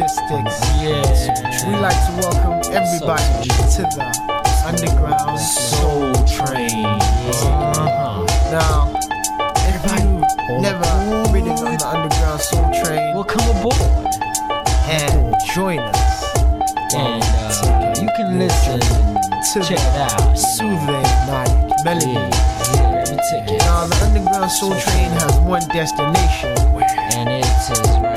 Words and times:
logistics. 0.00 0.60
Yeah. 0.80 1.68
We 1.68 1.76
like 1.76 1.96
to 2.06 2.12
welcome 2.20 2.72
everybody 2.72 3.48
to 3.48 3.82
the 3.82 4.62
underground 4.66 5.38
Soul 5.40 6.12
Train. 6.26 6.84
Uh-huh. 6.86 8.24
Now, 8.50 8.92
if 9.68 9.82
you 10.00 10.60
never 10.60 10.88
ridden 11.32 11.52
on 11.52 11.76
the 11.76 11.86
underground 11.86 12.40
soul 12.40 12.64
train, 12.82 13.14
Well, 13.14 13.24
come 13.24 13.44
aboard. 13.56 13.76
and 14.88 15.34
join 15.54 15.78
us 15.78 16.24
And 16.94 17.22
uh, 17.22 17.94
you 18.00 18.08
can 18.16 18.38
listen 18.38 18.80
to 18.80 19.60
check 19.68 19.78
the 19.78 20.04
it 20.04 20.12
out. 20.12 20.34
soothing 20.38 21.02
night 21.28 21.52
melody. 21.84 22.12
Yeah, 22.12 22.30
yeah, 22.74 22.90
let 22.94 23.10
me 23.10 23.16
take 23.30 23.54
it. 23.54 23.58
Now, 23.60 23.86
the 23.86 23.96
underground 24.04 24.50
soul 24.50 24.70
train 24.80 25.10
has 25.12 25.38
one 25.40 25.66
destination. 25.68 26.56
And 27.12 27.28
it 27.28 27.44
is 27.44 27.70
right 28.00 28.09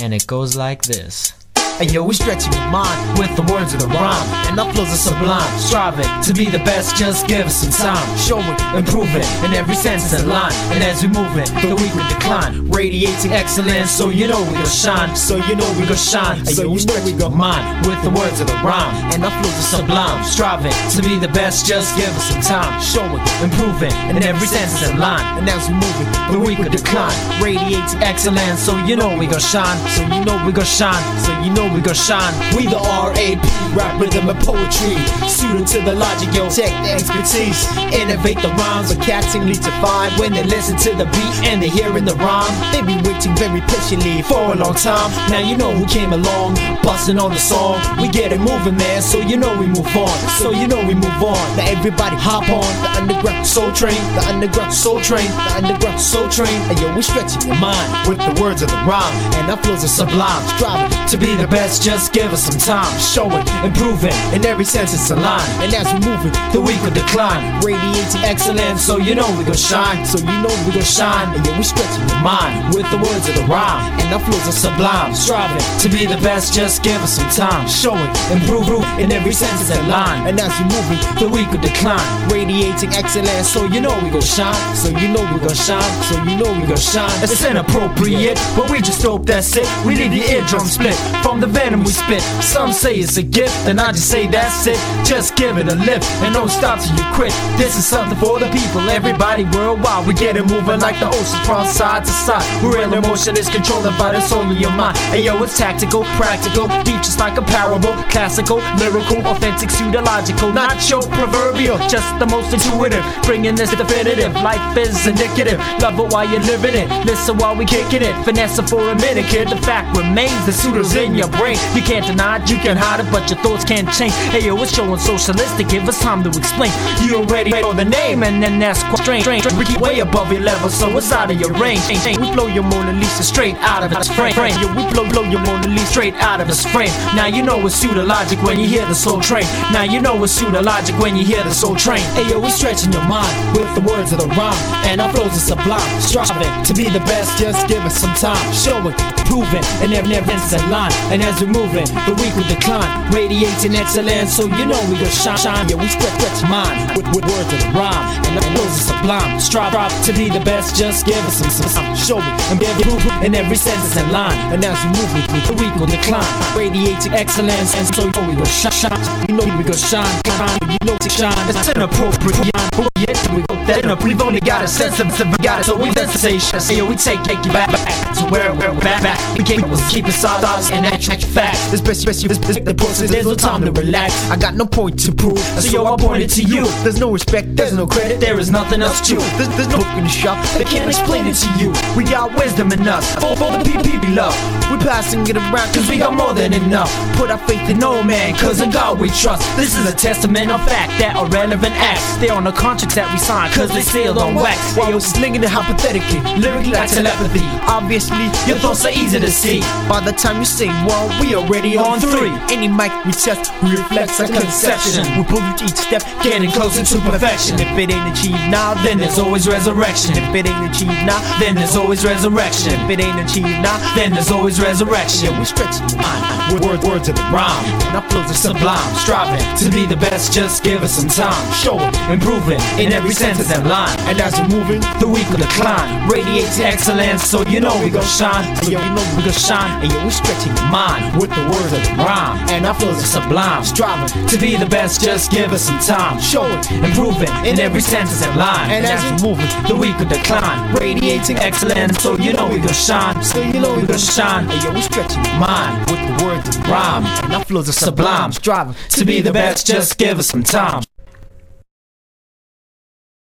And 0.00 0.14
it 0.14 0.26
goes 0.26 0.54
like 0.54 0.82
this. 0.84 1.32
And 1.80 1.92
yo, 1.92 2.02
we 2.02 2.14
stretching 2.14 2.52
your 2.52 2.70
mind 2.70 3.18
With 3.18 3.34
the 3.36 3.42
words 3.42 3.72
of 3.72 3.80
the 3.80 3.86
rhyme 3.86 4.26
and 4.50 4.58
our 4.58 4.72
flows 4.72 4.90
are 4.90 4.96
sublime. 4.96 5.58
Striving 5.58 6.10
to 6.24 6.32
be 6.34 6.50
the 6.50 6.58
best, 6.66 6.96
just 6.96 7.28
give 7.28 7.46
us 7.46 7.62
some 7.62 7.70
time 7.70 8.18
Showing 8.18 8.58
Improving 8.74 9.22
in 9.46 9.54
every 9.54 9.76
sense 9.76 10.12
and 10.12 10.28
line 10.28 10.52
And 10.74 10.82
as 10.82 11.02
we 11.02 11.08
move 11.08 11.30
it, 11.38 11.46
the 11.62 11.76
weak 11.76 11.94
will 11.94 12.08
decline 12.08 12.68
Radiating 12.70 13.32
excellence, 13.32 13.90
so 13.90 14.10
you 14.10 14.26
know 14.26 14.42
we 14.42 14.54
gon' 14.54 14.66
shine 14.66 15.14
So 15.14 15.36
you 15.36 15.54
know 15.54 15.70
we 15.78 15.86
gon' 15.86 15.96
shine 15.96 16.44
So 16.46 16.62
you 16.62 16.84
know 16.84 16.98
we 17.04 17.12
gon' 17.12 17.36
mind 17.36 17.86
With 17.86 18.02
the 18.02 18.10
words 18.10 18.40
of 18.40 18.48
the 18.48 18.58
rhyme 18.66 18.94
and 19.14 19.24
our 19.24 19.30
flows 19.42 19.54
are 19.54 19.78
Sublime, 19.78 20.24
striving 20.24 20.72
to 20.96 21.02
be 21.02 21.18
the 21.18 21.28
best, 21.28 21.66
just 21.66 21.96
give 21.96 22.10
us 22.10 22.24
some 22.30 22.42
time 22.42 22.80
Showing 22.82 23.22
Improving 23.42 23.94
in 24.10 24.22
every 24.22 24.48
sense 24.48 24.82
and 24.82 24.98
line 24.98 25.38
and 25.38 25.48
as 25.48 25.68
we 25.68 25.74
move 25.74 25.96
it, 26.02 26.32
the 26.32 26.38
weak 26.38 26.58
will 26.58 26.70
decline. 26.70 27.14
Radiating 27.42 28.02
excellence, 28.02 28.60
so 28.60 28.76
you 28.84 28.96
know 28.96 29.16
we 29.16 29.26
gon' 29.26 29.38
shine. 29.38 29.78
So 29.94 30.02
you 30.02 30.24
know 30.24 30.34
we 30.44 30.52
gon' 30.52 30.64
shine. 30.64 31.02
So 31.22 31.30
you 31.42 31.50
know 31.54 31.67
we 31.74 31.80
gon' 31.80 31.94
shine. 31.94 32.34
We 32.56 32.66
the 32.66 32.76
RAP, 32.78 33.38
rap 33.74 34.00
rhythm 34.00 34.28
and 34.28 34.38
poetry. 34.40 34.96
Suited 35.28 35.66
to 35.74 35.80
the 35.82 35.94
logic, 35.94 36.32
yo, 36.34 36.48
tech 36.48 36.72
expertise. 36.86 37.66
Innovate 37.92 38.40
the 38.42 38.48
rhymes, 38.60 38.94
but 38.94 39.04
cats 39.04 39.28
seem 39.32 39.46
to 39.48 39.70
find 39.82 40.12
when 40.18 40.32
they 40.32 40.44
listen 40.44 40.76
to 40.78 40.90
the 40.96 41.04
beat 41.06 41.34
and 41.48 41.62
they 41.62 41.68
hearing 41.68 42.04
the 42.04 42.14
rhyme. 42.16 42.52
They 42.72 42.82
be 42.82 42.96
waiting 43.08 43.34
very 43.36 43.60
patiently 43.62 44.22
For 44.22 44.52
a 44.52 44.56
long 44.56 44.74
time, 44.74 45.10
now 45.30 45.38
you 45.40 45.56
know 45.56 45.72
who 45.72 45.86
came 45.86 46.12
along, 46.12 46.54
busting 46.82 47.18
on 47.18 47.30
the 47.32 47.38
song. 47.38 47.80
We 48.00 48.08
get 48.08 48.32
it 48.32 48.40
moving, 48.40 48.76
man, 48.76 49.02
so 49.02 49.18
you 49.18 49.36
know 49.36 49.56
we 49.58 49.66
move 49.66 49.86
on. 49.96 50.16
So 50.40 50.50
you 50.50 50.66
know 50.66 50.84
we 50.86 50.94
move 50.94 51.20
on. 51.22 51.40
Now 51.56 51.66
everybody 51.68 52.16
hop 52.16 52.48
on 52.48 52.68
the 52.82 52.90
underground 53.00 53.46
soul 53.46 53.72
train, 53.72 54.00
the 54.14 54.24
underground 54.28 54.72
soul 54.74 55.00
train, 55.00 55.26
the 55.26 55.52
underground 55.64 56.00
soul 56.00 56.28
train. 56.28 56.58
And 56.70 56.78
yo, 56.80 56.94
we 56.94 57.02
stretching 57.02 57.42
your 57.48 57.58
mind 57.60 58.08
With 58.08 58.18
the 58.18 58.40
words 58.42 58.62
of 58.62 58.68
the 58.70 58.80
rhyme, 58.86 59.14
and 59.38 59.50
our 59.50 59.56
flows 59.58 59.84
are 59.84 59.88
sublime. 59.88 60.42
striving. 60.56 60.90
To 61.08 61.16
be 61.16 61.34
the 61.36 61.46
best, 61.46 61.57
just 61.66 62.12
give 62.12 62.32
us 62.32 62.44
some 62.46 62.58
time. 62.58 62.86
Showing, 63.00 63.42
improving, 63.66 64.14
in 64.32 64.44
every 64.46 64.64
sense 64.64 64.94
it's 64.94 65.10
aligned. 65.10 65.42
And 65.62 65.74
as 65.74 65.86
we 65.92 65.98
move 66.06 66.22
it, 66.26 66.34
The 66.52 66.60
weak 66.60 66.80
will 66.82 66.94
decline. 66.94 67.60
radiating 67.64 68.22
Excellence, 68.22 68.82
so 68.82 68.98
you 68.98 69.14
know 69.14 69.26
we 69.38 69.44
gon' 69.44 69.54
shine. 69.56 70.04
So 70.06 70.18
you 70.18 70.36
know 70.42 70.54
we 70.66 70.72
gon' 70.72 70.82
shine, 70.82 71.34
and 71.34 71.44
yeah, 71.46 71.56
we 71.58 71.64
stretching 71.64 72.06
your 72.08 72.20
mind 72.20 72.74
with 72.74 72.86
the 72.90 72.98
words 72.98 73.28
of 73.28 73.34
the 73.34 73.44
rhyme. 73.50 73.92
and 74.00 74.14
our 74.14 74.20
flows 74.20 74.46
are 74.48 74.52
Sublime, 74.52 75.14
striving 75.14 75.62
to 75.82 75.88
be 75.88 76.06
the 76.06 76.16
best, 76.22 76.54
just 76.54 76.82
give 76.82 77.00
us 77.02 77.16
some 77.18 77.28
time. 77.30 77.66
Showing, 77.68 78.10
improving 78.30 78.82
in 79.02 79.10
every 79.12 79.32
sense 79.32 79.60
it's 79.62 79.78
aligned. 79.80 80.28
And 80.28 80.38
as 80.40 80.52
we 80.58 80.64
move 80.70 80.88
it, 80.94 81.00
The 81.20 81.28
weak 81.28 81.50
will 81.50 81.60
decline. 81.60 82.06
radiating 82.30 82.90
excellence. 82.94 83.48
So 83.48 83.64
you 83.66 83.80
know 83.80 83.94
we 84.02 84.10
gon' 84.10 84.20
shine. 84.22 84.54
So 84.76 84.88
you 84.90 85.08
know 85.08 85.24
we 85.34 85.40
gon' 85.40 85.54
shine. 85.54 85.92
So 86.08 86.14
you 86.22 86.36
know 86.38 86.50
we 86.60 86.66
gon' 86.66 86.76
shine. 86.76 87.10
It's 87.22 87.44
inappropriate, 87.44 88.38
but 88.56 88.70
we 88.70 88.80
just 88.80 89.02
hope 89.02 89.26
that's 89.26 89.56
it. 89.56 89.68
We 89.84 89.96
leave 89.96 90.12
the 90.12 90.22
eardrum 90.34 90.66
split 90.66 90.94
from 91.22 91.40
the 91.40 91.47
venom 91.48 91.80
we 91.84 91.90
spit. 91.90 92.22
Some 92.42 92.72
say 92.72 92.96
it's 92.96 93.16
a 93.16 93.22
gift, 93.22 93.56
and 93.66 93.80
I 93.80 93.92
just 93.92 94.10
say 94.10 94.26
that's 94.26 94.66
it. 94.66 94.78
Just 95.04 95.36
give 95.36 95.56
it 95.58 95.68
a 95.68 95.74
lift 95.74 96.06
and 96.22 96.34
don't 96.34 96.48
stop 96.48 96.80
till 96.80 96.96
you 96.96 97.06
quit. 97.14 97.32
This 97.56 97.76
is 97.76 97.86
something 97.86 98.18
for 98.18 98.38
the 98.38 98.48
people, 98.50 98.88
everybody 98.88 99.44
worldwide. 99.44 100.06
We 100.06 100.14
get 100.14 100.36
it 100.36 100.44
moving 100.46 100.80
like 100.80 100.98
the 101.00 101.08
ocean 101.08 101.40
from 101.44 101.66
side 101.66 102.04
to 102.04 102.10
side. 102.10 102.46
Real 102.62 102.92
emotion 102.92 103.36
is 103.36 103.48
controlled 103.48 103.84
by 103.98 104.12
the 104.12 104.20
soul 104.20 104.44
of 104.50 104.58
your 104.58 104.72
mind. 104.72 104.96
And 105.12 105.24
yo, 105.24 105.42
it's 105.42 105.56
tactical, 105.56 106.04
practical, 106.20 106.68
deep 106.84 107.02
just 107.02 107.18
like 107.18 107.38
a 107.38 107.42
parable. 107.42 107.94
Classical, 108.10 108.58
lyrical, 108.78 109.24
authentic, 109.26 109.70
pseudological. 109.70 110.52
Not 110.54 110.88
your 110.90 111.02
proverbial, 111.02 111.78
just 111.88 112.08
the 112.18 112.26
most 112.26 112.52
intuitive. 112.52 113.04
Bringing 113.22 113.54
this 113.54 113.70
definitive. 113.74 114.34
Life 114.34 114.76
is 114.76 115.06
indicative. 115.06 115.58
Love 115.80 115.98
it 115.98 116.12
while 116.12 116.28
you're 116.28 116.40
living 116.40 116.74
it. 116.74 116.88
Listen 117.06 117.36
while 117.38 117.56
we 117.56 117.64
kicking 117.64 118.02
it. 118.02 118.14
Finesse 118.24 118.60
for 118.68 118.90
a 118.90 118.94
minute, 118.96 119.26
kid. 119.26 119.48
The 119.48 119.56
fact 119.56 119.96
remains 119.96 120.44
the 120.46 120.52
suitors 120.52 120.94
in 120.94 121.14
your 121.14 121.28
brain. 121.38 121.56
You 121.74 121.82
can't 121.82 122.04
deny 122.04 122.42
it, 122.42 122.50
you 122.50 122.58
can 122.58 122.76
hide 122.76 123.00
it, 123.00 123.08
but 123.10 123.30
your 123.30 123.38
thoughts 123.38 123.64
can't 123.64 123.88
change. 123.94 124.12
Hey 124.34 124.44
yo, 124.44 124.60
it's 124.62 124.74
showing 124.74 124.98
socialistic. 124.98 125.68
Give 125.68 125.88
us 125.88 126.00
time 126.00 126.22
to 126.24 126.30
explain. 126.30 126.72
You 127.02 127.16
already 127.22 127.50
know 127.50 127.72
the 127.72 127.84
name, 127.84 128.22
and 128.22 128.42
then 128.42 128.58
that's 128.58 128.82
quite 128.84 129.22
strange. 129.22 129.46
We 129.56 129.64
keep 129.64 129.80
way 129.80 130.00
above 130.00 130.32
your 130.32 130.42
level, 130.42 130.68
so 130.68 130.96
it's 130.98 131.12
out 131.12 131.30
of 131.30 131.40
your 131.40 131.52
range. 131.54 131.86
We 131.88 132.32
blow 132.32 132.46
your 132.46 132.64
Mona 132.64 132.92
Lisa 132.92 133.22
straight 133.22 133.56
out 133.56 133.82
of 133.82 133.92
its 133.92 134.08
frame. 134.12 134.34
Yo, 134.60 134.68
we 134.74 134.84
blow, 134.92 135.08
blow 135.08 135.22
your 135.22 135.40
Mona 135.40 135.68
Lisa 135.68 135.86
straight 135.86 136.14
out 136.14 136.40
of 136.40 136.48
its 136.48 136.64
frame. 136.66 136.92
Now 137.16 137.26
you 137.26 137.42
know 137.42 137.64
it's 137.66 137.82
pseudologic 137.82 138.42
when 138.44 138.58
you 138.60 138.66
hear 138.66 138.84
the 138.86 138.94
soul 138.94 139.20
train. 139.20 139.46
Now 139.72 139.84
you 139.84 140.00
know 140.00 140.22
it's 140.24 140.38
pseudologic 140.38 141.00
when 141.00 141.16
you 141.16 141.24
hear 141.24 141.42
the 141.44 141.54
soul 141.54 141.76
train. 141.76 142.02
Hey 142.12 142.28
yo, 142.28 142.40
we 142.40 142.50
stretching 142.50 142.92
your 142.92 143.06
mind 143.06 143.32
with 143.56 143.72
the 143.74 143.80
words 143.80 144.12
of 144.12 144.18
the 144.18 144.28
rhyme, 144.28 144.58
and 144.84 145.00
our 145.00 145.12
flows 145.12 145.32
are 145.32 145.46
sublime. 145.54 146.00
Striving 146.00 146.52
to 146.64 146.74
be 146.74 146.90
the 146.90 147.00
best, 147.00 147.38
just 147.38 147.66
give 147.68 147.82
us 147.82 147.96
some 148.00 148.14
time. 148.14 148.38
Showing, 148.52 148.94
proving, 149.24 149.64
and 149.80 149.90
never, 149.90 150.08
never 150.08 150.30
in 150.32 150.70
line. 150.70 150.92
And 151.12 151.17
as 151.22 151.40
we're 151.40 151.52
moving, 151.52 151.86
the 152.06 152.14
weak 152.20 152.34
will 152.36 152.48
decline. 152.48 152.88
Radiating 153.12 153.74
excellence, 153.74 154.36
so 154.36 154.46
you 154.46 154.66
know 154.66 154.78
we 154.90 154.98
gon' 154.98 155.10
shine, 155.10 155.38
shine. 155.38 155.68
Yeah, 155.68 155.76
we 155.76 155.88
stretch, 155.88 156.14
stretch 156.20 156.42
mind 156.50 156.96
with, 156.96 157.06
with 157.14 157.24
words 157.24 157.50
of 157.52 157.60
the 157.60 157.70
rhyme, 157.72 158.04
and 158.26 158.36
our 158.36 158.48
flows 158.54 158.74
are 158.76 158.86
sublime. 158.92 159.40
Strive, 159.40 159.92
to 160.04 160.12
be 160.12 160.28
the 160.28 160.40
best, 160.40 160.76
just 160.76 161.06
give 161.06 161.18
us 161.26 161.38
some, 161.38 161.50
some, 161.50 161.68
some. 161.68 161.88
Show 161.96 162.18
me, 162.20 162.32
and 162.50 162.58
be 162.60 162.66
able 162.66 163.00
in 163.24 163.34
every 163.34 163.56
sentence 163.56 163.96
in 163.96 164.10
line. 164.12 164.36
And 164.52 164.64
as 164.64 164.78
we 164.84 164.90
move, 164.96 165.10
with 165.14 165.28
me 165.32 165.40
the 165.48 165.54
weak 165.60 165.74
will 165.76 165.90
decline. 165.90 166.28
Radiating 166.56 167.12
excellence, 167.14 167.74
and 167.74 167.86
so 167.94 168.04
you 168.04 168.12
know 168.12 168.28
we 168.28 168.34
gon' 168.36 168.46
shine, 168.46 168.72
shine. 168.72 169.00
You 169.28 169.34
know 169.36 169.46
we 169.56 169.64
gon' 169.64 169.76
shine, 169.76 170.08
shine. 170.26 170.58
You 170.68 170.78
know 170.84 170.96
to 170.98 171.10
shine. 171.10 171.36
It's 171.48 171.68
inappropriate. 171.68 172.52
But 172.76 172.86
oh, 172.86 172.88
yet 173.00 173.18
we 173.34 173.42
go 173.48 173.56
that 173.66 173.84
up. 173.86 174.02
We've 174.02 174.20
only 174.20 174.40
got 174.40 174.64
a 174.64 174.68
sense 174.68 175.00
of 175.00 175.08
we 175.08 175.36
got 175.42 175.60
it, 175.60 175.64
so 175.64 175.76
we 175.76 175.90
sensation. 175.92 176.60
So 176.60 176.86
we 176.86 176.96
take 176.96 177.22
take 177.24 177.44
you 177.44 177.52
back, 177.52 177.70
back 177.70 178.16
to 178.16 178.24
where 178.30 178.52
where 178.54 178.72
we're 178.72 178.80
back, 178.80 179.02
back. 179.02 179.17
We 179.38 179.44
can't 179.44 179.64
keep 179.88 180.06
it 180.06 180.12
solid 180.12 180.42
thoughts 180.42 180.70
and 180.72 180.84
actual 180.84 181.16
facts. 181.16 181.70
This 181.70 181.80
best, 181.80 182.04
best, 182.04 182.26
this, 182.26 182.38
this, 182.38 182.58
the 182.58 182.74
process. 182.74 183.10
There's 183.10 183.24
no 183.24 183.36
time 183.36 183.62
to 183.64 183.70
relax. 183.70 184.12
I 184.30 184.36
got 184.36 184.54
no 184.54 184.66
point 184.66 184.98
to 185.06 185.12
prove. 185.12 185.38
So 185.38 185.70
yo, 185.70 185.84
I 185.86 185.96
pointed 185.96 186.30
to 186.30 186.42
you. 186.42 186.66
There's 186.82 186.98
no 186.98 187.12
respect, 187.12 187.54
there's 187.54 187.72
no 187.72 187.86
credit. 187.86 188.20
There 188.20 188.38
is 188.40 188.50
nothing 188.50 188.82
else 188.82 189.00
to. 189.08 189.14
There's, 189.14 189.48
there's 189.56 189.68
no 189.68 189.78
book 189.78 189.94
in 189.96 190.04
the 190.04 190.10
shop. 190.10 190.44
They 190.58 190.64
can't 190.64 190.88
explain 190.88 191.26
it 191.26 191.36
to 191.36 191.50
you. 191.60 191.70
We 191.96 192.02
got 192.04 192.34
wisdom 192.36 192.72
in 192.72 192.86
us. 192.88 193.14
For, 193.14 193.36
for 193.36 193.50
the 193.52 193.98
we 194.08 194.14
love. 194.14 194.34
We 194.70 194.76
passing 194.78 195.26
it 195.26 195.36
around 195.36 195.72
Cause 195.74 195.88
we 195.88 195.98
got 195.98 196.14
more 196.14 196.34
than 196.34 196.52
enough. 196.52 196.90
Put 197.16 197.30
our 197.30 197.38
faith 197.46 197.68
in 197.70 197.78
no 197.78 198.02
man, 198.02 198.36
cause 198.36 198.60
in 198.60 198.70
God 198.70 199.00
we 199.00 199.08
trust. 199.08 199.44
This 199.56 199.76
is 199.76 199.88
a 199.88 199.94
testament 199.94 200.50
of 200.50 200.60
fact 200.66 200.98
that 201.00 201.16
are 201.16 201.26
relevant 201.28 201.74
acts. 201.76 202.16
They're 202.18 202.32
on 202.32 202.44
the 202.44 202.52
contracts 202.52 202.94
that 202.96 203.10
we 203.12 203.18
sign, 203.18 203.50
cause 203.52 203.70
they 203.70 203.80
sealed 203.80 204.18
on 204.18 204.34
wax. 204.34 204.58
While 204.76 204.92
we're 204.92 205.00
slinging 205.00 205.42
it 205.42 205.50
hypothetically. 205.50 206.20
Lyrically 206.40 206.72
like 206.72 206.90
telepathy. 206.90 207.44
Obviously, 207.68 208.28
Your 208.46 208.58
thoughts 208.58 208.84
are 208.84 208.92
easy 208.92 209.20
to 209.20 209.27
by 209.28 210.00
the 210.00 210.12
time 210.12 210.38
you 210.38 210.46
say 210.46 210.68
one, 210.88 211.12
we 211.20 211.34
already 211.34 211.76
on 211.76 212.00
three. 212.00 212.32
Any 212.48 212.66
mic 212.66 212.88
we 213.04 213.12
test 213.12 213.52
reflects 213.62 214.20
a 214.20 214.26
conception. 214.26 215.04
We 215.18 215.24
prove 215.24 215.44
each 215.60 215.76
step, 215.76 216.00
Getting 216.22 216.50
closer 216.50 216.82
to 216.82 216.96
perfection. 217.04 217.60
If 217.60 217.76
it 217.76 217.90
ain't 217.92 218.08
achieved 218.16 218.40
now, 218.48 218.72
Then 218.82 218.96
there's 218.96 219.18
always 219.18 219.46
resurrection. 219.46 220.16
If 220.16 220.34
it 220.34 220.46
ain't 220.48 220.74
achieved 220.74 221.04
now, 221.04 221.20
Then 221.38 221.56
there's 221.56 221.76
always 221.76 222.04
resurrection. 222.06 222.72
if 222.72 222.88
it 222.88 223.00
ain't 223.00 223.20
achieved 223.20 223.48
now, 223.60 223.76
Then 223.94 224.12
there's 224.14 224.30
always 224.30 224.60
resurrection. 224.62 225.28
yeah, 225.30 225.38
we 225.38 225.44
stretching 225.44 225.86
the 225.88 225.96
mind. 226.00 226.24
With 226.54 226.64
words, 226.64 226.84
words 226.86 227.08
of 227.10 227.16
the 227.16 227.22
rhyme. 227.28 227.64
And 227.92 227.96
our 228.00 228.08
flows 228.08 228.30
are 228.30 228.34
Sublime, 228.34 228.94
striving 228.96 229.44
to 229.58 229.68
be 229.70 229.84
the 229.84 229.96
best, 229.96 230.32
just 230.32 230.64
give 230.64 230.82
us 230.82 230.92
some 230.94 231.08
time. 231.08 231.36
Showing, 231.52 231.92
improving 232.10 232.60
in 232.80 232.92
every 232.92 233.12
sentence 233.12 233.52
and 233.52 233.68
line. 233.68 233.92
And 234.08 234.18
as 234.20 234.32
we're 234.40 234.48
moving, 234.48 234.80
The 235.00 235.06
weak 235.06 235.28
will 235.28 235.36
decline, 235.38 236.08
radiates 236.08 236.58
excellence, 236.60 237.22
so 237.24 237.42
you 237.42 237.60
know 237.60 237.76
we 237.84 237.90
gon' 237.90 238.02
shine. 238.04 238.56
So 238.62 238.70
you 238.70 238.78
know 238.78 239.04
we 239.16 239.22
gon' 239.22 239.32
shine. 239.32 239.82
and 239.82 240.04
we 240.04 240.10
stretching 240.10 240.54
the 240.54 240.62
Mind 240.70 241.20
with 241.20 241.30
the 241.30 241.42
words 241.50 241.72
of 241.72 241.82
the 241.82 241.94
rhyme, 242.04 242.36
And 242.50 242.66
I 242.66 242.72
flows 242.74 243.02
are 243.02 243.06
sublime. 243.20 243.64
striving. 243.64 244.26
To 244.28 244.36
be 244.38 244.56
the 244.56 244.66
best, 244.66 245.00
just 245.02 245.30
give 245.30 245.52
us 245.52 245.62
some 245.62 245.78
time. 245.80 246.20
Showing, 246.20 246.58
Improving 246.84 247.30
in 247.46 247.58
every 247.58 247.80
sentence 247.80 248.22
and 248.22 248.36
line. 248.36 248.70
And 248.70 248.84
as 248.86 249.00
we're 249.22 249.30
moving, 249.30 249.48
the 249.68 249.76
weak 249.76 249.98
will 249.98 250.06
decline, 250.08 250.74
radiating 250.74 251.36
excellence, 251.38 252.02
so 252.02 252.16
you 252.18 252.32
know 252.32 252.48
we 252.48 252.58
gon' 252.58 252.72
shine. 252.72 253.22
So 253.22 253.40
you 253.42 253.60
know 253.60 253.74
we 253.74 253.86
gon' 253.86 253.98
shine. 253.98 254.48
and 254.50 254.74
we 254.74 254.80
stretching 254.82 255.22
the 255.22 255.32
Mind 255.38 255.90
with 255.90 256.00
the 256.18 256.24
words 256.24 256.48
of 256.48 256.62
the 256.62 256.68
rhyme, 256.70 257.04
And 257.24 257.32
I 257.34 257.42
flows 257.44 257.68
are 257.68 257.72
sublime. 257.72 258.32
striving 258.32 258.74
To 258.90 259.04
be 259.04 259.20
the 259.20 259.32
best, 259.32 259.66
just 259.66 259.98
give 259.98 260.18
us 260.18 260.26
some 260.28 260.42
time. 260.42 260.82